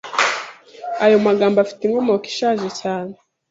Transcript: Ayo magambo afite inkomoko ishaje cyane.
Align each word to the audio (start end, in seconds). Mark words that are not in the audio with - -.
Ayo 1.03 1.17
magambo 1.27 1.57
afite 1.59 1.81
inkomoko 1.83 2.25
ishaje 2.31 2.67
cyane. 2.79 3.13